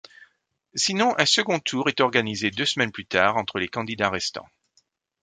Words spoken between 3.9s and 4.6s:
restant.